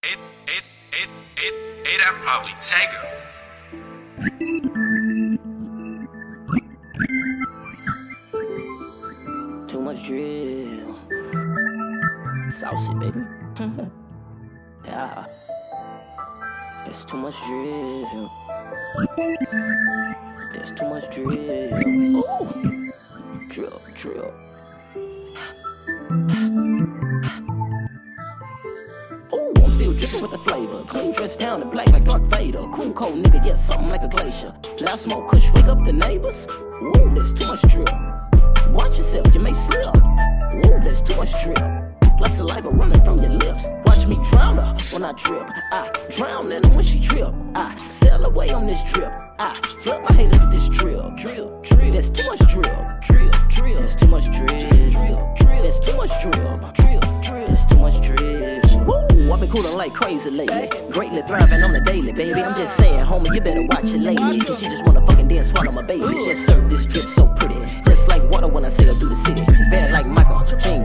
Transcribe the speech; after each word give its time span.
It, 0.00 0.16
it, 0.46 0.62
it, 0.92 1.08
it, 1.36 1.54
it, 1.84 2.00
I 2.00 2.12
probably 2.22 2.54
take 2.60 2.92
her. 2.94 3.08
Too 9.66 9.80
much 9.80 10.04
drill. 10.04 10.96
Saucy, 12.48 12.94
baby. 12.94 13.20
yeah. 14.84 15.26
It's 16.86 17.04
too 17.04 17.16
much 17.16 17.34
drill. 17.46 18.30
There's 20.52 20.72
too 20.74 20.88
much 20.88 21.10
drill. 21.12 21.88
Ooh. 21.88 22.92
Drill, 23.48 23.82
drill. 23.94 24.32
Dripping 30.08 30.22
with 30.22 30.30
the 30.30 30.50
flavor. 30.50 30.82
Clean 30.84 31.12
dress 31.12 31.36
down 31.36 31.60
in 31.60 31.68
black 31.68 31.88
like 31.88 32.04
Darth 32.04 32.22
Vader. 32.22 32.64
Cool 32.72 32.92
cold 32.94 33.22
nigga, 33.22 33.44
yeah, 33.44 33.54
something 33.54 33.90
like 33.90 34.02
a 34.02 34.08
glacier. 34.08 34.54
Loud 34.80 34.98
smoke, 34.98 35.28
kush, 35.28 35.52
wake 35.52 35.66
up 35.66 35.84
the 35.84 35.92
neighbors. 35.92 36.46
Ooh, 36.82 37.10
there's 37.14 37.34
too 37.34 37.46
much 37.46 37.60
drip. 37.62 37.90
Watch 38.70 38.96
yourself, 38.96 39.34
you 39.34 39.40
may 39.40 39.52
slip. 39.52 39.94
Ooh, 39.94 40.80
there's 40.82 41.02
too 41.02 41.14
much 41.16 41.32
drip. 41.44 41.58
Like 42.20 42.32
saliva 42.32 42.70
running 42.70 43.04
from 43.04 43.18
your 43.18 43.30
lips. 43.30 43.68
Watch 43.84 44.06
me 44.06 44.16
drown 44.30 44.56
her 44.56 44.74
when 44.92 45.04
I 45.04 45.12
drip. 45.12 45.46
I 45.72 45.90
drown 46.10 46.52
in 46.52 46.64
her 46.64 46.74
when 46.74 46.84
she 46.84 47.00
trip. 47.00 47.34
I 47.54 47.76
sail 47.88 48.24
away 48.24 48.50
on 48.50 48.66
this 48.66 48.82
trip. 48.84 49.12
I 49.38 49.54
flood 49.54 50.04
my 50.04 50.14
haters 50.14 50.40
with 50.40 50.52
this 50.52 50.68
drill. 50.70 51.10
Drill, 51.16 51.60
drill. 51.62 51.92
There's 51.92 52.08
too 52.08 52.26
much 52.26 52.50
drill. 52.50 52.98
Drill, 53.02 53.30
drill. 53.48 53.78
There's 53.78 53.94
too 53.94 54.08
much 54.08 54.24
drill. 54.32 54.97
Like 59.78 59.94
crazy 59.94 60.28
lately. 60.30 60.68
Greatly 60.90 61.22
thriving 61.22 61.62
on 61.62 61.72
the 61.72 61.80
daily, 61.80 62.12
baby. 62.12 62.42
I'm 62.42 62.54
just 62.54 62.76
saying, 62.76 63.06
homie, 63.06 63.32
you 63.32 63.40
better 63.40 63.62
watch 63.62 63.84
your 63.84 64.00
lady. 64.00 64.40
Cause 64.40 64.58
she 64.58 64.66
just 64.66 64.84
wanna 64.84 65.06
fucking 65.06 65.28
dance, 65.28 65.50
swallow 65.50 65.70
my 65.70 65.82
baby. 65.82 66.04
Just 66.24 66.44
serve 66.46 66.68
this 66.68 66.84
drip 66.84 67.04
so 67.04 67.28
pretty. 67.38 67.54
Just 67.86 68.08
like 68.08 68.28
water 68.28 68.48
when 68.48 68.64
I 68.64 68.70
sail 68.70 68.92
through 68.94 69.10
the 69.10 69.16
city. 69.16 69.44
Bad 69.70 69.92
like 69.92 70.06
Michael, 70.06 70.42
Billy. 70.64 70.77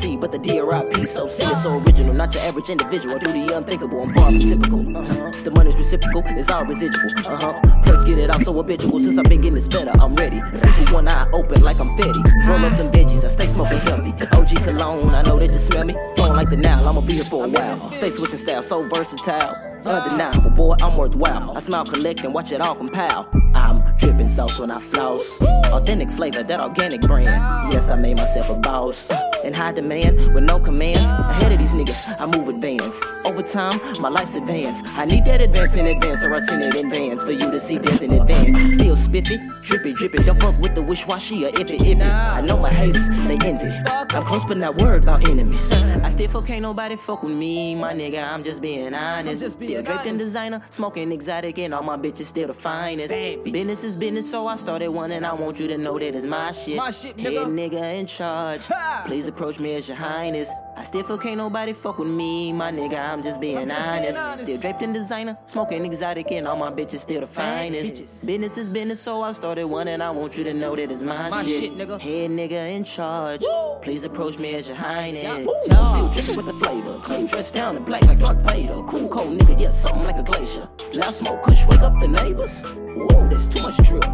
DIC, 0.00 0.20
but 0.20 0.32
the 0.32 0.38
DRIP 0.38 1.06
so 1.08 1.26
sick, 1.26 1.56
so 1.56 1.78
original. 1.78 2.14
Not 2.14 2.34
your 2.34 2.44
average 2.44 2.70
individual. 2.70 3.18
Do 3.18 3.32
the 3.32 3.56
unthinkable. 3.56 4.02
I'm 4.02 4.10
far 4.10 4.30
from 4.30 4.40
typical. 4.40 4.98
Uh-huh. 4.98 5.30
The 5.42 5.50
money's 5.50 5.76
reciprocal, 5.76 6.22
it's 6.26 6.50
all 6.50 6.64
residual. 6.64 7.10
Uh-huh. 7.18 7.60
Plus 7.82 8.04
get 8.04 8.18
it 8.18 8.30
out 8.30 8.42
so 8.42 8.52
habitual. 8.52 9.00
Since 9.00 9.18
I've 9.18 9.24
been 9.24 9.40
getting 9.40 9.54
this 9.54 9.68
better, 9.68 9.92
I'm 10.00 10.14
ready. 10.14 10.40
Sleep 10.56 10.78
with 10.78 10.92
one 10.92 11.08
eye 11.08 11.28
open 11.32 11.62
like 11.62 11.80
I'm 11.80 11.88
Fetty. 11.96 12.48
Roll 12.48 12.64
up 12.64 12.76
them 12.76 12.90
veggies, 12.90 13.24
I 13.24 13.28
stay 13.28 13.46
smoking 13.46 13.78
healthy. 13.80 14.12
OG 14.36 14.64
cologne, 14.64 15.14
I 15.14 15.22
know 15.22 15.38
they 15.38 15.48
just 15.48 15.66
smell 15.66 15.84
me. 15.84 15.94
Flowing 16.16 16.34
like 16.34 16.50
the 16.50 16.56
Nile, 16.56 16.88
I'ma 16.88 17.00
be 17.00 17.14
here 17.14 17.24
for 17.24 17.44
a 17.44 17.48
while. 17.48 17.92
Stay 17.94 18.10
switching 18.10 18.38
style, 18.38 18.62
so 18.62 18.86
versatile. 18.88 19.54
Undeniable, 19.84 20.50
boy, 20.50 20.74
I'm 20.80 20.96
worthwhile. 20.96 21.56
I 21.56 21.60
smile, 21.60 21.84
collect, 21.84 22.24
and 22.24 22.34
watch 22.34 22.52
it 22.52 22.60
all 22.60 22.74
compile. 22.74 23.28
I'm 23.54 23.77
dripping 24.18 24.28
sauce 24.28 24.58
when 24.58 24.70
I 24.70 24.80
floss. 24.80 25.40
Authentic 25.72 26.10
flavor, 26.10 26.42
that 26.42 26.60
organic 26.60 27.00
brand. 27.02 27.72
Yes, 27.72 27.88
I 27.88 27.96
made 27.96 28.16
myself 28.16 28.50
a 28.50 28.54
boss. 28.54 29.10
In 29.44 29.54
high 29.54 29.72
demand, 29.72 30.18
with 30.34 30.44
no 30.44 30.58
commands. 30.58 31.04
Ahead 31.10 31.52
of 31.52 31.58
these 31.58 31.72
niggas, 31.72 32.20
I 32.20 32.26
move 32.26 32.48
advance. 32.48 33.00
Over 33.24 33.42
time, 33.42 33.78
my 34.00 34.08
life's 34.08 34.34
advanced. 34.34 34.86
I 34.94 35.04
need 35.04 35.24
that 35.26 35.40
advance 35.40 35.76
in 35.76 35.86
advance, 35.86 36.24
or 36.24 36.34
I 36.34 36.40
send 36.40 36.64
it 36.64 36.74
in 36.74 36.86
advance 36.86 37.22
for 37.22 37.30
you 37.30 37.50
to 37.50 37.60
see 37.60 37.78
death 37.78 38.02
in 38.02 38.12
advance. 38.12 38.74
Still 38.74 38.96
spiffy, 38.96 39.38
drippy, 39.62 39.92
drippy. 39.92 40.24
Don't 40.24 40.40
fuck 40.40 40.58
with 40.58 40.74
the 40.74 40.82
wish 40.82 41.06
washy 41.06 41.46
or 41.46 41.50
iffy, 41.50 41.78
iffy. 41.78 42.02
I 42.02 42.40
know 42.40 42.58
my 42.58 42.70
haters, 42.70 43.08
they 43.28 43.38
envy. 43.44 43.72
I'm 43.88 44.24
close, 44.24 44.44
but 44.44 44.56
not 44.56 44.74
worried 44.74 45.04
about 45.04 45.28
enemies. 45.28 45.70
Still 46.18 46.30
fuck, 46.30 46.46
can't 46.48 46.62
nobody 46.62 46.96
fuck 46.96 47.22
with 47.22 47.32
me, 47.32 47.76
my 47.76 47.94
nigga. 47.94 48.28
I'm 48.28 48.42
just 48.42 48.60
being 48.60 48.92
honest. 48.92 49.52
Still 49.52 49.82
draped 49.84 50.04
in 50.04 50.18
designer, 50.18 50.60
smoking 50.68 51.12
exotic, 51.12 51.58
and 51.58 51.72
all 51.72 51.84
my 51.84 51.96
bitches 51.96 52.24
still 52.24 52.48
the 52.48 52.54
finest. 52.54 53.14
Business 53.44 53.84
is 53.84 53.96
business, 53.96 54.28
so 54.28 54.48
I 54.48 54.56
started 54.56 54.88
one, 54.88 55.12
and 55.12 55.24
I 55.24 55.32
want 55.32 55.60
you 55.60 55.68
to 55.68 55.78
know 55.78 55.96
that 55.96 56.16
it's 56.16 56.26
my 56.26 56.50
shit. 56.50 56.76
My 56.76 56.90
shit, 56.90 57.20
Head 57.20 57.34
nigga. 57.34 57.70
nigga 57.70 57.94
in 58.00 58.06
charge. 58.06 58.66
Ha! 58.66 59.04
Please 59.06 59.28
approach 59.28 59.60
me 59.60 59.76
as 59.76 59.86
your 59.86 59.96
highness. 59.96 60.50
I 60.78 60.84
still 60.84 61.02
feel 61.02 61.18
can't 61.18 61.38
nobody 61.38 61.72
fuck 61.72 61.98
with 61.98 62.06
me, 62.06 62.52
my 62.52 62.70
nigga. 62.70 62.96
I'm 62.96 63.20
just 63.20 63.40
being 63.40 63.68
just 63.68 63.76
being 63.76 63.98
honest. 63.98 64.16
honest. 64.16 64.44
Still 64.46 64.60
draped 64.60 64.82
in 64.82 64.92
designer, 64.92 65.36
smoking 65.46 65.84
exotic, 65.84 66.30
and 66.30 66.46
all 66.46 66.54
my 66.54 66.70
bitches 66.70 67.00
still 67.00 67.20
the 67.20 67.26
finest. 67.26 67.94
bitches. 67.96 68.24
Business 68.24 68.56
is 68.56 68.70
business, 68.70 69.00
so 69.00 69.22
I 69.24 69.32
started 69.32 69.66
one, 69.66 69.88
and 69.88 70.00
I 70.00 70.10
want 70.10 70.38
you 70.38 70.44
to 70.44 70.54
know 70.54 70.76
that 70.76 70.92
it's 70.92 71.02
my, 71.02 71.30
My 71.30 71.42
shit, 71.42 71.76
nigga. 71.76 72.00
Head 72.00 72.30
nigga 72.30 72.76
in 72.76 72.84
charge. 72.84 73.42
Woo! 73.42 73.80
Please 73.82 74.04
approach 74.04 74.38
me 74.38 74.54
as 74.54 74.68
your 74.68 74.76
highness. 74.76 75.24
Yeah. 75.24 75.46
I'm 75.72 76.12
still 76.12 76.12
dripping 76.12 76.36
with 76.36 76.46
the 76.46 76.64
flavor. 76.64 76.98
Clean 77.02 77.26
dressed 77.26 77.54
down 77.54 77.76
in 77.76 77.82
black 77.82 78.02
like 78.02 78.20
Darth 78.20 78.48
Vader. 78.48 78.80
Cool 78.84 79.08
cold 79.08 79.36
nigga, 79.36 79.60
yeah, 79.60 79.70
something 79.70 80.04
like 80.04 80.16
a 80.16 80.22
glacier. 80.22 80.68
Loud 80.94 81.12
smoke, 81.12 81.42
kush, 81.42 81.66
wake 81.66 81.80
up 81.80 81.98
the 82.00 82.06
neighbors. 82.06 82.62
Whoa, 82.62 83.28
there's 83.28 83.48
too 83.48 83.62
much 83.62 83.76
drip. 83.78 84.06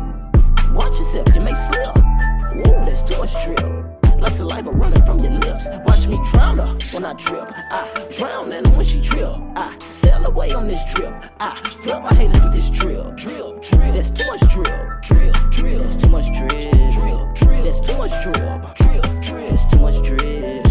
Watch 0.72 0.98
yourself, 0.98 1.28
you 1.34 1.42
may 1.42 1.52
slip. 1.52 1.94
Whoa, 1.94 2.86
there's 2.86 3.02
too 3.02 3.18
much 3.18 3.32
drip. 3.44 3.93
Like 4.18 4.32
saliva 4.32 4.70
running 4.70 5.04
from 5.04 5.18
your 5.18 5.32
lips. 5.32 5.68
Watch 5.84 6.06
me 6.06 6.18
drown 6.30 6.58
her 6.58 6.78
when 6.92 7.04
I 7.04 7.12
drip. 7.14 7.50
I 7.72 8.08
drown 8.16 8.52
and 8.52 8.66
when 8.76 8.86
she 8.86 9.00
drip. 9.00 9.30
I 9.56 9.76
sail 9.88 10.24
away 10.24 10.52
on 10.52 10.66
this 10.66 10.82
drip. 10.94 11.14
I 11.40 11.54
flood 11.56 12.02
my 12.02 12.14
haters 12.14 12.40
with 12.40 12.52
this 12.54 12.70
drill. 12.70 13.12
Drill, 13.12 13.58
drill. 13.60 13.92
That's 13.92 14.10
too 14.10 14.24
much 14.30 14.40
drill. 14.52 15.00
Drill, 15.02 15.32
drill. 15.50 15.78
There's 15.80 15.96
too 15.96 16.08
much 16.08 16.26
drill. 16.32 16.92
Drill, 16.92 17.32
drill. 17.34 17.62
There's 17.64 17.80
too 17.80 17.96
much 17.96 18.22
drill. 18.22 18.74
Drill, 18.74 19.00
drill. 19.22 19.48
There's 19.48 19.66
too 19.66 19.78
much 19.78 20.02
drill. 20.02 20.62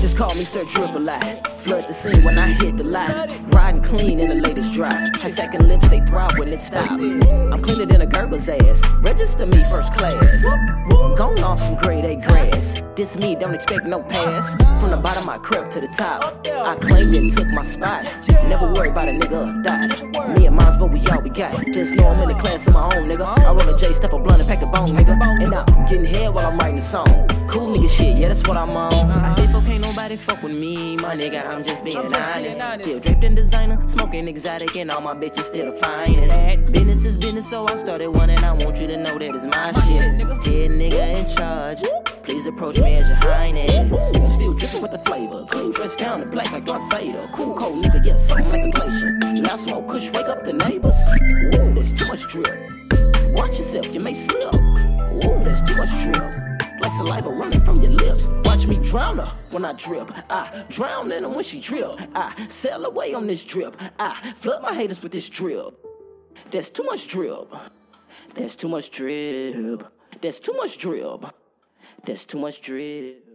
Just 0.00 0.16
call 0.16 0.34
me 0.34 0.44
Sir 0.44 0.62
a. 0.62 1.42
Flood 1.56 1.88
the 1.88 1.92
scene 1.94 2.22
when 2.24 2.38
I 2.38 2.48
hit 2.48 2.76
the 2.76 2.84
lot. 2.84 3.34
Clean 3.86 4.18
in 4.18 4.28
the 4.28 4.34
latest 4.34 4.72
drop. 4.72 5.16
Her 5.22 5.30
second 5.30 5.68
lips, 5.68 5.88
they 5.88 6.00
throb 6.00 6.36
when 6.38 6.48
it 6.48 6.58
stops. 6.58 6.90
I'm 6.90 7.62
cleaner 7.62 7.86
than 7.86 8.00
a 8.02 8.06
Gerber's 8.06 8.48
ass. 8.48 8.82
Register 9.00 9.46
me 9.46 9.58
first 9.70 9.92
class. 9.94 10.44
Gone 11.16 11.38
off 11.38 11.60
some 11.60 11.76
grade 11.76 12.04
A 12.04 12.16
grass. 12.16 12.82
This 12.96 13.16
me, 13.16 13.36
don't 13.36 13.54
expect 13.54 13.84
no 13.84 14.02
pass. 14.02 14.56
From 14.80 14.90
the 14.90 14.96
bottom, 14.96 15.28
I 15.28 15.38
crept 15.38 15.70
to 15.72 15.80
the 15.80 15.88
top. 15.96 16.44
I 16.44 16.74
claimed 16.76 17.14
and 17.14 17.30
took 17.30 17.46
my 17.48 17.62
spot. 17.62 18.12
Never 18.48 18.72
worry 18.72 18.88
about 18.88 19.08
a 19.08 19.12
nigga 19.12 19.38
or 19.46 19.62
dot. 19.62 20.36
Me 20.36 20.46
and 20.46 20.56
mine's 20.56 20.78
what 20.78 20.90
we 20.90 21.00
all 21.06 21.20
we 21.22 21.30
got. 21.30 21.64
Just 21.72 21.94
know 21.94 22.08
I'm 22.08 22.20
in 22.22 22.36
the 22.36 22.42
class 22.42 22.66
of 22.66 22.74
my 22.74 22.84
own, 22.96 23.08
nigga. 23.08 23.24
I 23.38 23.52
roll 23.52 23.74
a 23.74 23.78
J, 23.78 23.94
step 23.94 24.12
a 24.12 24.18
blunt 24.18 24.40
and 24.40 24.48
pack 24.48 24.62
a 24.62 24.66
bone, 24.66 24.88
nigga. 24.88 25.16
And 25.42 25.54
I'm 25.54 25.86
getting 25.86 26.04
head 26.04 26.34
while 26.34 26.50
I'm 26.50 26.58
writing 26.58 26.78
a 26.78 26.82
song. 26.82 27.28
Cool 27.56 27.74
nigga 27.74 27.88
shit, 27.88 28.16
yeah, 28.18 28.28
that's 28.28 28.46
what 28.46 28.58
I'm 28.58 28.76
on. 28.76 28.92
I 28.92 29.30
still 29.30 29.46
fuck, 29.46 29.70
ain't 29.70 29.80
nobody 29.80 30.16
fuck 30.16 30.42
with 30.42 30.52
me, 30.52 30.94
my 30.98 31.14
nigga. 31.14 31.46
I'm 31.46 31.64
just 31.64 31.82
being 31.86 31.96
I'm 31.96 32.10
just 32.10 32.14
being 32.34 32.44
honest. 32.44 32.60
honest. 32.60 32.84
Still 32.84 33.00
draped 33.00 33.24
in 33.24 33.34
designer, 33.34 33.88
smoking 33.88 34.28
exotic, 34.28 34.76
and 34.76 34.90
all 34.90 35.00
my 35.00 35.14
bitches 35.14 35.44
still 35.44 35.72
the 35.72 35.78
finest. 35.78 36.70
Business 36.70 37.06
is 37.06 37.16
business, 37.16 37.48
so 37.48 37.66
I 37.66 37.76
started 37.76 38.08
one, 38.08 38.28
and 38.28 38.44
I 38.44 38.52
want 38.52 38.76
you 38.76 38.86
to 38.88 38.98
know 38.98 39.16
that 39.16 39.34
it's 39.34 39.46
my, 39.46 39.72
shit. 39.72 39.84
shit, 39.84 40.12
nigga. 40.20 40.36
Head 40.44 40.70
nigga 40.70 41.20
in 41.20 41.34
charge. 41.34 41.78
Please 42.24 42.46
approach 42.46 42.78
me 42.78 42.96
as 42.96 43.08
your 43.08 43.16
highness. 43.16 43.78
I'm 44.14 44.30
still 44.32 44.52
dripping 44.52 44.82
with 44.82 44.90
the 44.90 44.98
flavor. 44.98 45.46
Clean 45.48 45.70
dress 45.72 45.96
down 45.96 46.20
in 46.20 46.28
black 46.28 46.52
like 46.52 46.66
Darth 46.66 46.90
Vader. 46.90 47.26
Cool 47.32 47.56
cold 47.56 47.82
nigga, 47.82 48.04
yeah, 48.04 48.16
something 48.16 48.50
like 48.50 48.64
a 48.64 48.70
glacier. 48.70 49.18
Loud 49.42 49.58
smoke, 49.58 49.88
kush, 49.88 50.10
wake 50.10 50.26
up 50.26 50.44
the 50.44 50.52
neighbors. 50.52 51.00
Ooh, 51.54 51.72
there's 51.72 51.94
too 51.94 52.06
much 52.08 52.20
drip. 52.28 53.32
Watch 53.32 53.56
yourself, 53.56 53.94
you 53.94 54.00
may 54.00 54.12
slip. 54.12 54.54
Ooh, 54.54 55.42
there's 55.42 55.62
too 55.62 55.76
much 55.76 55.88
drip. 56.02 56.45
Like 56.86 56.94
saliva 56.94 57.30
running 57.30 57.64
from 57.64 57.74
your 57.82 57.90
lips. 57.90 58.28
Watch 58.44 58.68
me 58.68 58.76
drown 58.76 59.18
her 59.18 59.32
when 59.50 59.64
I 59.64 59.72
drip. 59.72 60.08
I 60.30 60.64
drown 60.68 61.10
in 61.10 61.24
her 61.24 61.28
when 61.28 61.42
she 61.42 61.60
drip. 61.60 61.98
I 62.14 62.46
sail 62.46 62.84
away 62.84 63.12
on 63.12 63.26
this 63.26 63.42
drip. 63.42 63.74
I 63.98 64.14
flood 64.36 64.62
my 64.62 64.72
haters 64.72 65.02
with 65.02 65.10
this 65.10 65.28
drip. 65.28 65.84
There's 66.52 66.70
too 66.70 66.84
much 66.84 67.08
drip. 67.08 67.52
There's 68.34 68.54
too 68.54 68.68
much 68.68 68.92
drip. 68.92 69.84
There's 70.20 70.38
too 70.38 70.52
much 70.52 70.78
drip. 70.78 71.24
There's 72.04 72.24
too 72.24 72.38
much 72.38 72.60
drip. 72.60 73.25